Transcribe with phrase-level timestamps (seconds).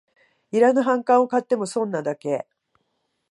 [0.51, 2.47] いらぬ反感を買っても損なだけ